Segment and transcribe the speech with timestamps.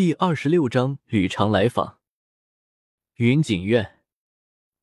[0.00, 1.98] 第二十六章吕长来访。
[3.16, 3.98] 云锦院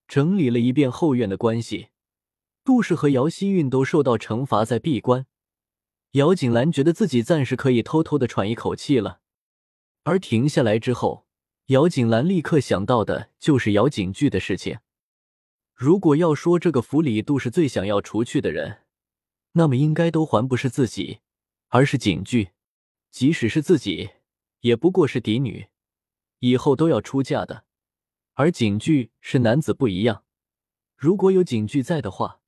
[0.07, 1.87] 整理了一遍后院的关系，
[2.63, 5.25] 杜氏和姚希韵都受到惩罚，在闭关。
[6.11, 9.21] 姚锦兰觉得自己暂时可以偷偷的喘一口气了。
[10.03, 11.25] 而停下来之后，
[11.69, 14.77] 姚锦兰立刻想到的就是姚景句的事情。
[15.73, 18.83] 如果要说这个府里杜氏最想要除去的人，
[19.53, 21.21] 那么应该都还不是自己，
[21.69, 22.49] 而是景句。
[23.09, 24.11] 即使是自己。
[24.61, 25.67] 也不过是嫡女，
[26.39, 27.65] 以后都要出嫁的。
[28.33, 30.23] 而景句是男子不一样，
[30.95, 32.39] 如果有景句在的话，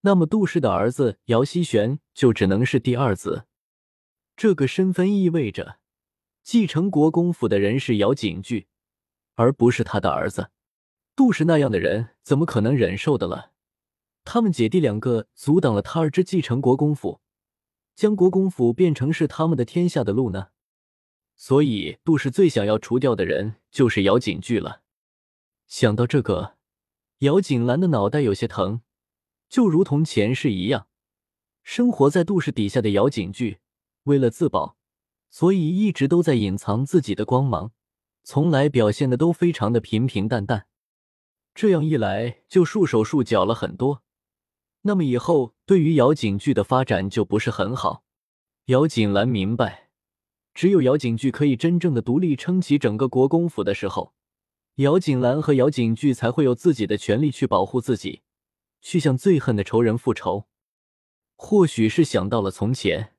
[0.00, 3.46] 那么杜氏的儿子姚希玄就只能是第二子。
[4.36, 5.78] 这个身份意味着，
[6.42, 8.68] 继承国公府的人是姚景句，
[9.34, 10.50] 而不是他的儿子。
[11.14, 13.52] 杜氏那样的人怎么可能忍受的了？
[14.24, 17.20] 他们姐弟两个阻挡了他儿之继承国公府，
[17.94, 20.48] 将国公府变成是他们的天下的路呢？
[21.36, 24.82] 所以，杜氏最想要除掉的人就是姚景句了。
[25.66, 26.56] 想到这个，
[27.18, 28.82] 姚景兰的脑袋有些疼，
[29.48, 30.86] 就如同前世一样，
[31.62, 33.58] 生活在杜氏底下的姚景句，
[34.04, 34.76] 为了自保，
[35.28, 37.72] 所以一直都在隐藏自己的光芒，
[38.22, 40.66] 从来表现的都非常的平平淡淡。
[41.54, 44.02] 这样一来，就束手束脚了很多。
[44.82, 48.04] 那么以后对于姚景句的发展就不是很好。
[48.66, 49.83] 姚景兰明白。
[50.54, 54.14] 只有姚景句可以真正的独立撑起整个国公府的时候，
[54.76, 58.22] 姚景兰和姚景句才会有自己的权利去保护自己，
[58.80, 60.46] 去向最恨的仇人复仇。
[61.34, 63.14] 或许是想到了从前，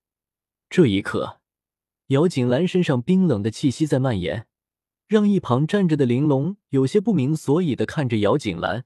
[0.69, 1.41] 这一刻，
[2.07, 4.47] 姚景兰身上冰冷的气息在蔓延，
[5.07, 8.85] 让一旁站着的玲珑有些不明所以的看着姚景兰，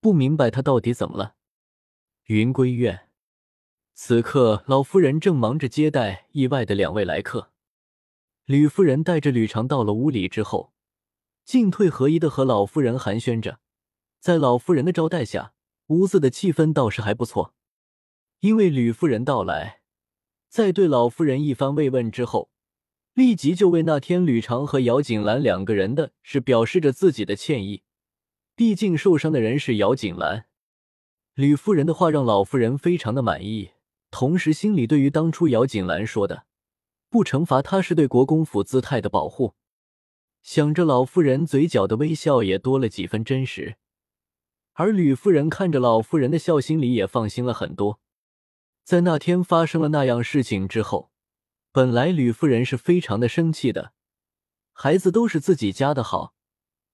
[0.00, 1.34] 不明白她到底怎么了。
[2.26, 3.08] 云归院，
[3.94, 7.50] 此刻老夫人正忙着接待意外的两位来客。
[8.46, 10.72] 吕夫人带着吕长到了屋里之后，
[11.44, 13.60] 进退合一的和老夫人寒暄着。
[14.18, 15.54] 在老夫人的招待下，
[15.86, 17.54] 屋子的气氛倒是还不错。
[18.40, 19.80] 因为吕夫人到来，
[20.48, 22.50] 在对老夫人一番慰问之后，
[23.14, 27.82] 立即就为那天吕长和姚锦兰两个人的事表示着自己的歉意。
[28.54, 30.46] 毕竟受伤的人是姚锦兰。
[31.34, 33.70] 吕夫人的话让老夫人非常的满意，
[34.10, 36.44] 同时心里对于当初姚锦兰说的。
[37.10, 39.54] 不惩罚他是对国公府姿态的保护。
[40.42, 43.76] 想着老妇人嘴角的微笑也多了几分真实，
[44.72, 48.00] 而吕夫人看着老妇人的笑，心里也放心了很多。
[48.82, 51.10] 在那天发生了那样事情之后，
[51.70, 53.92] 本来吕夫人是非常的生气的。
[54.72, 56.32] 孩子都是自己家的好，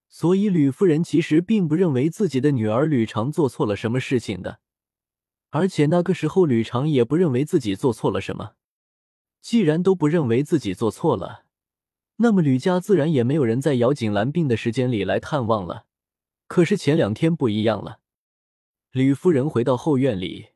[0.09, 4.59] 所以吕夫人其实并不认为自己的女儿吕长做错了什么事情的，
[5.51, 8.55] 而且那个时候吕长也不认为自己做错了什么。
[9.41, 11.45] 既然都不认为自己做错了，
[12.17, 15.85] 那么吕家自然也没有人在姚锦兰病的时间里来探望了。
[16.47, 17.99] 可是前两天不一样了，
[18.91, 20.47] 吕夫人回到后院里，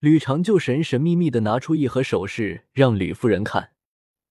[0.00, 3.72] 吕长就神神秘秘的拿出一盒首饰让吕夫人看。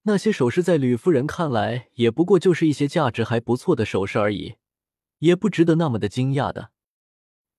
[0.03, 4.55] 那些首饰在吕夫人看来也不过就是一些价值还不错的首饰而已，
[5.19, 6.71] 也不值得那么的惊讶的。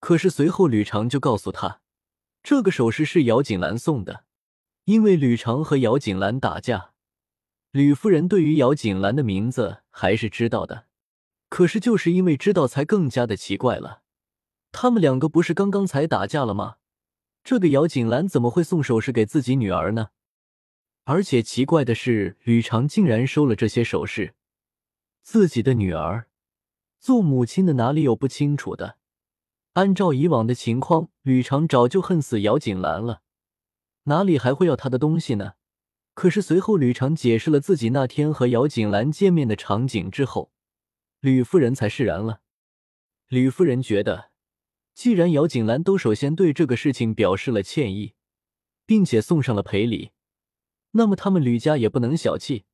[0.01, 1.81] 可是随后吕长就告诉他，
[2.43, 4.25] 这个首饰是姚锦兰送的。
[4.89, 6.93] 因为吕长和姚锦兰打架，
[7.73, 10.87] 吕夫人对于姚锦兰的名字还是知道的。
[11.51, 14.01] 可是就是因为知道，才更加的奇怪了。
[14.73, 16.77] 他们两个不是刚刚才打架了吗？
[17.45, 20.09] 这个姚锦兰怎么会送首饰给自己女儿呢？
[21.05, 24.33] 而且奇怪的是，吕长竟然收了这些首饰。
[25.23, 26.29] 自己的女儿，
[26.99, 28.97] 做母亲的哪里有不清楚的？
[29.75, 33.21] 按照以往的情况，吕长早就恨死姚锦兰了。
[34.09, 35.53] 哪里还会要他的东西呢？
[36.15, 40.51] 可是随后吕长解释了自己那天和姚锦兰见面的场景之后，
[41.21, 42.41] 吕夫人才释然了。
[43.29, 44.31] 吕夫人觉得，
[44.95, 48.15] 既然姚锦兰都首先对这个事情表示了歉意，
[48.85, 50.11] 并且送上了赔礼，
[50.93, 52.65] 那么他们吕家也不能小气，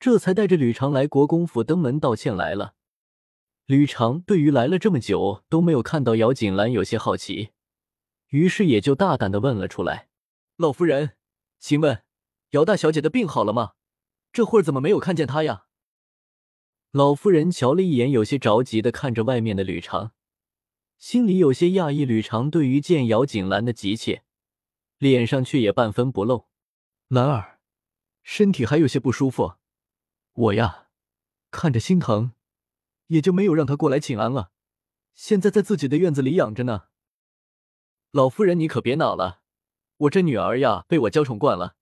[0.00, 2.74] 这才带着吕长来国公府登门道歉来了。
[3.66, 7.50] 吕长对于来了这么久都没有看到姚锦兰有些好奇，
[8.30, 10.09] 于是也就大胆的问了出来。
[10.60, 11.16] 老夫人，
[11.58, 12.02] 请问
[12.50, 13.72] 姚大小姐的病好了吗？
[14.30, 15.64] 这会儿怎么没有看见她呀？
[16.90, 20.12] 老夫人瞧了一眼，有些着急的看着外面的吕长，
[20.98, 22.04] 心里有些讶异。
[22.04, 24.22] 吕长对于见姚锦兰的急切，
[24.98, 26.48] 脸上却也半分不露。
[27.08, 27.60] 兰儿，
[28.22, 29.54] 身体还有些不舒服，
[30.34, 30.88] 我呀，
[31.50, 32.32] 看着心疼，
[33.06, 34.52] 也就没有让她过来请安了。
[35.14, 36.88] 现在在自己的院子里养着呢。
[38.10, 39.39] 老夫人，你可别恼了。
[40.00, 41.74] 我这女儿呀，被我娇宠惯了，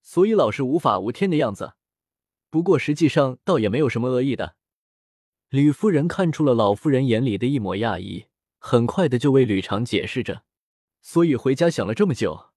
[0.00, 1.74] 所以老是无法无天的样子。
[2.48, 4.56] 不过实际上倒也没有什么恶意的。
[5.50, 8.28] 吕夫人看出了老夫人眼里的一抹讶异，
[8.58, 10.44] 很快的就为吕长解释着。
[11.02, 12.50] 所以回家想了这么久，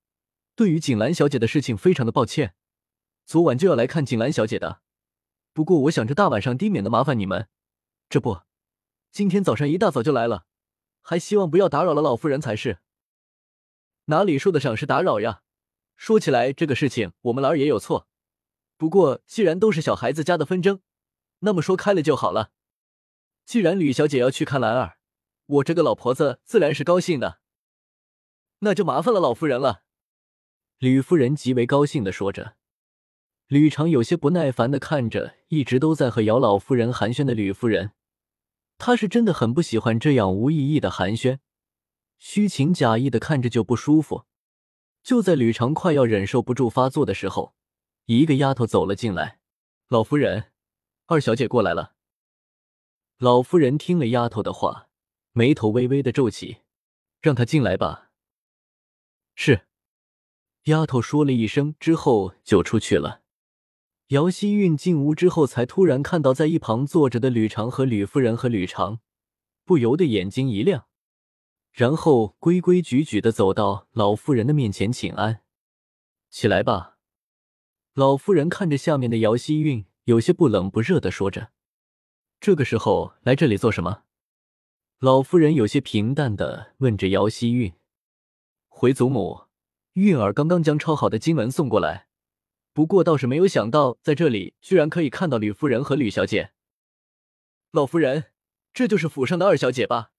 [0.55, 2.55] 对于锦兰小姐的事情非常的抱歉。
[3.25, 4.79] 昨晚就要来看锦兰小姐的，
[5.51, 7.49] 不过我想着大晚上低免的麻烦你们，
[8.09, 8.41] 这不，
[9.11, 10.45] 今天早上一大早就来了，
[11.01, 12.79] 还希望不要打扰了老夫人才是。
[14.05, 15.41] 哪里说得上是打扰呀？
[15.95, 18.07] 说起来这个事情我们兰儿也有错，
[18.77, 20.81] 不过既然都是小孩子家的纷争，
[21.39, 22.51] 那么说开了就好了。
[23.45, 24.97] 既然吕小姐要去看兰儿，
[25.45, 27.39] 我这个老婆子自然是高兴的。
[28.59, 29.83] 那就麻烦了老夫人了。
[30.79, 32.55] 吕夫人极为高兴的说着。
[33.47, 37.91] 吕长有些不耐烦的看着一直都在和姚老夫人寒暄的吕夫人，
[38.77, 41.39] 他是真的很不喜欢这样无意义的寒暄，
[42.25, 44.23] 虚情假意的看着就不舒服。
[45.03, 47.53] 就在吕长快要忍受不住发作的时候，
[48.05, 49.41] 一个丫头走了进来。
[49.89, 50.45] 老夫人，
[51.07, 51.95] 二小姐过来了。
[53.17, 54.87] 老夫人听了丫头的话，
[55.33, 56.59] 眉头微微的皱起，
[57.19, 58.09] 让她进来吧。
[59.35, 59.67] 是。
[60.63, 63.23] 丫头说了一声之后就出去了。
[64.07, 69.01] 姚希韵进屋之后，才突然看到在一旁坐着的吕长和吕夫人和吕长，
[69.65, 70.87] 不由得眼睛一亮，
[71.73, 75.41] 然后规规矩矩的走到老夫人的面前请安。
[76.29, 76.97] 起来吧。
[77.95, 81.49] 老夫人看着下面的姚希韵，有些不冷不热的说着
[82.39, 84.03] ：“这个时候来这里做什么？”
[84.99, 87.73] 老夫人有些平淡的问着姚希韵
[88.69, 89.45] ：“回祖母，
[89.93, 92.07] 韵儿刚刚将抄好的经文送过来。”
[92.71, 96.51] 不过倒是没有想到，在这里居然可以看到吕夫人和吕小姐。
[97.71, 98.31] 老夫人，
[98.73, 100.12] 这就是府上的二小姐吧？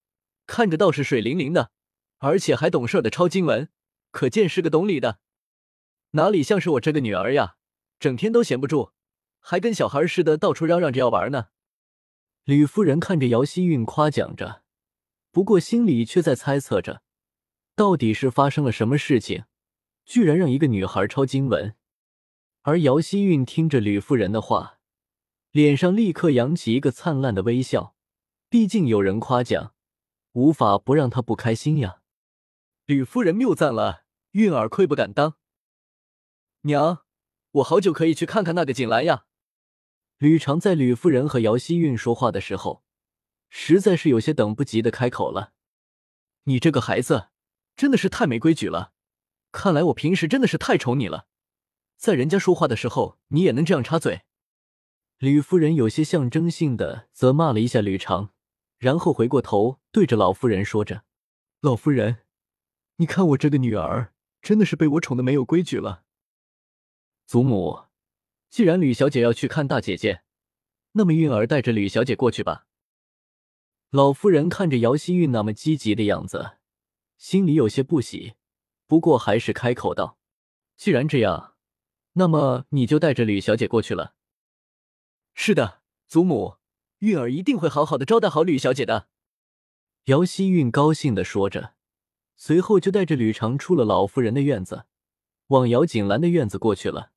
[0.46, 1.70] 看着倒是水灵灵的，
[2.18, 3.68] 而且还懂事的抄经文，
[4.10, 5.20] 可见是个懂礼的。
[6.12, 7.56] 哪里像是我这个女儿呀，
[7.98, 8.92] 整天都闲不住，
[9.40, 11.48] 还跟小孩似的到处嚷嚷着要玩呢。
[12.44, 14.62] 吕夫人看着姚希韵夸奖着，
[15.30, 17.02] 不过心里却在猜测着，
[17.74, 19.44] 到底是发生了什么事情，
[20.04, 21.74] 居然让一个女孩抄经文。
[22.62, 24.78] 而姚希韵听着吕夫人的话，
[25.50, 27.94] 脸上立刻扬起一个灿烂的微笑。
[28.48, 29.73] 毕竟有人夸奖，
[30.34, 32.02] 无法不让她不开心呀。
[32.86, 35.36] 吕夫人谬赞了，韵儿愧不敢当。
[36.62, 37.04] 娘，
[37.52, 39.24] 我好久可以去看看那个锦兰呀。
[40.18, 42.84] 吕长在吕夫人和姚希韵说话的时候，
[43.48, 45.52] 实在是有些等不及的开口了。
[46.44, 47.28] 你这个孩子，
[47.76, 48.92] 真的是太没规矩了。
[49.52, 51.26] 看来我平时真的是太宠你了。
[51.96, 54.22] 在人家说话的时候，你也能这样插嘴？
[55.18, 58.33] 吕夫人有些象征性的责骂了一下吕长，
[58.78, 61.04] 然后回过头对着老夫人说着
[61.60, 62.18] ：“老夫人，
[62.96, 66.04] 你看我这个女儿真的是被我宠的没有规矩了。”
[67.26, 67.84] 祖母，
[68.50, 70.22] 既然吕小姐要去看大姐姐，
[70.92, 72.66] 那么韵儿带着吕小姐过去吧。
[73.90, 76.58] 老夫人看着姚希韵那么积极的样子，
[77.16, 78.34] 心里有些不喜，
[78.86, 80.18] 不过还是开口道
[80.76, 81.52] ：“既然这样。”
[82.16, 84.14] 那么你就带着吕小姐过去了。
[85.34, 86.58] 是的，祖母，
[87.04, 89.08] 韵儿一定会好好的招待好吕小姐的。
[90.06, 91.74] 姚希韵高兴的说着，
[92.36, 94.84] 随后就带着吕长出了老夫人的院子，
[95.48, 97.12] 往姚锦兰的院子过去了。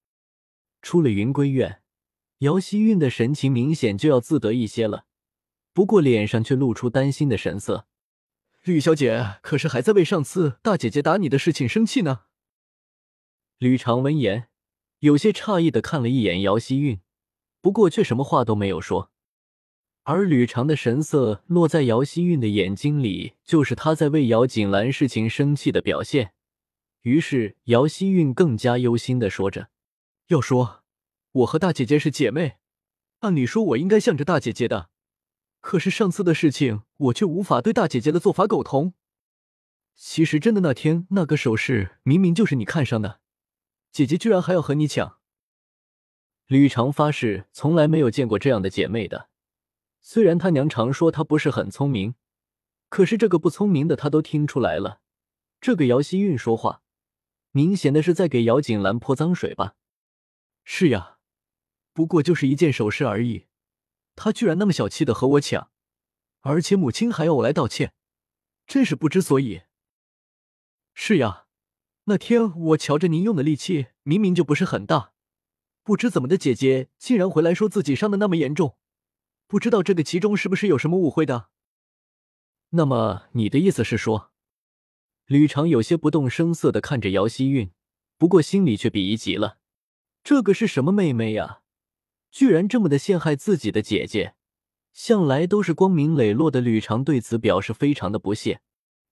[0.81, 1.81] 出了云归院，
[2.39, 5.05] 姚希韵的神情明显就要自得一些了，
[5.73, 7.87] 不过脸上却露出担心的神色。
[8.63, 12.21] 吕小姐可是还在为上次大姐姐打你的事情生气呢？
[13.57, 14.49] 吕长闻言。
[14.99, 17.01] 有些诧异的看了一眼姚希韵，
[17.61, 19.11] 不过却什么话都没有说。
[20.09, 26.31] 而吕长的神色落在姚希韵的眼睛里，就是他在为姚锦兰事情生气的表现。
[27.02, 29.68] 于是姚希韵更加忧心的说着
[30.28, 30.85] ：“要说
[31.33, 32.56] 我和大姐姐是姐妹，
[33.19, 34.90] 按理说我应该向着大姐姐的，
[35.59, 38.94] 可是上次的事情，我却无法对大姐姐的做法苟同。
[39.94, 43.19] 其实真的那天那个首饰，明明就是你看上的。”
[43.92, 45.18] 姐姐居然还要和你抢！
[46.45, 49.28] 吕长发誓从来没有见过这样的姐妹的。
[50.09, 52.16] 虽然他娘常说他不是很聪明，
[52.87, 55.02] 可是这个不聪明的他都听出来了。
[55.59, 56.81] 这个姚希韵说话，
[57.52, 59.76] 明显的是在给姚锦兰泼脏水吧？
[60.64, 61.18] 是呀，
[61.92, 63.47] 不过就是一件首饰而已，
[64.16, 65.71] 他居然那么小气的和我抢，
[66.40, 67.94] 而且母亲还要我来道歉，
[68.66, 69.64] 真是不知所以。
[70.94, 71.47] 是呀。
[72.06, 75.11] 那天我瞧着您用的力气，明明就不是很大，
[75.83, 78.78] 不知怎么的，姐姐竟然回来说自己伤的那么严重，
[79.47, 81.47] 不知道这个其中是不是有什么误会的？
[82.71, 84.31] 那么你的意思是说？
[85.25, 87.71] 吕长有些不动声色的看着姚希韵，
[88.18, 89.57] 不过心里却鄙夷极了。
[90.23, 91.61] 这个是什么妹妹呀？
[92.30, 94.35] 居然这么的陷害自己的姐姐，
[94.92, 98.59] 向来都是光明磊落的吕长对此表示非常的不屑。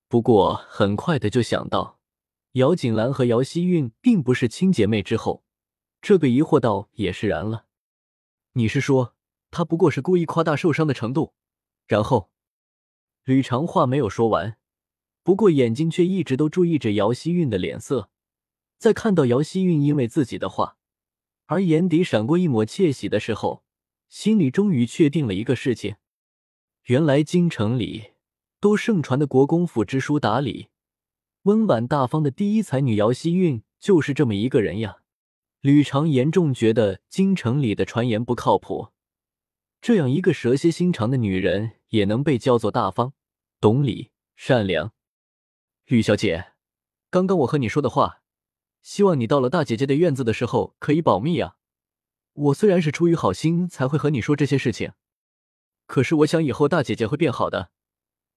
[0.09, 1.99] 不过很快的就想到
[2.53, 5.43] 姚锦兰和姚希韵并不是亲姐妹之后，
[6.01, 7.65] 这个疑惑倒也释然了。
[8.53, 9.14] 你是说
[9.55, 11.33] 他不过是故意夸大受伤的程度？
[11.87, 12.29] 然后
[13.23, 14.57] 吕长话没有说完，
[15.23, 18.09] 不过眼睛却一直都注意着姚希韵的脸色，
[18.77, 20.75] 在看到姚希韵因为自己的话。
[21.45, 23.63] 而眼底闪过一抹窃喜的时候，
[24.09, 25.95] 心里终于确定了一个事情：
[26.87, 28.11] 原来京城里
[28.59, 30.67] 都盛传的国公府知书达理、
[31.43, 34.97] 温婉大方的第一才女姚希韵就是这么一个人呀。
[35.61, 38.89] 吕长严重觉得京城里的传言不靠谱，
[39.85, 43.13] 这样一个蛇蝎心肠的女人也能被叫做大方、
[43.61, 44.91] 懂礼、善良？
[45.85, 46.53] 吕小姐，
[47.11, 48.23] 刚刚我和你说的话。
[48.81, 51.57] 希望你到了大姐姐的院子的时候可以保密啊！
[52.33, 54.93] 我虽然是出于好心才会和你说这些事情，
[55.85, 57.69] 可是我想以后大姐姐会变好的，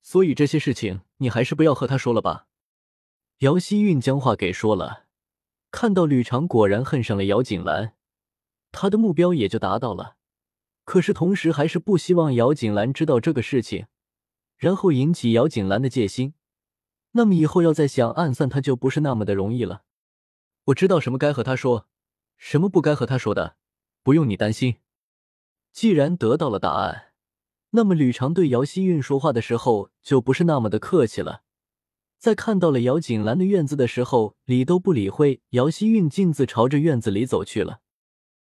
[0.03, 2.49] 所以这些事情你还是不要和她说了吧。
[3.39, 5.07] 姚希韵将话给说了，
[5.71, 7.95] 看到吕长果然恨上了姚锦兰，
[8.71, 10.18] 他的目标也就达到了。
[10.89, 13.89] 可是同时还是不希望姚锦兰知道这个事情，
[14.57, 16.33] 然后引起姚锦兰的戒心，
[17.13, 19.83] 那么以后要再想暗算他就不是那么的容易了。
[20.69, 21.87] 我知道什么该和他说，
[22.39, 23.57] 什么不该和他说的，
[24.03, 24.77] 不用你担心。
[25.75, 27.13] 既然得到了答案，
[27.73, 31.43] 那么吕长对姚希韵说话的时候就不是那么的客气了。
[32.17, 37.83] 在看到了姚锦兰的院子的时候，理都不理会，姚希韵径自朝着院子里走去了。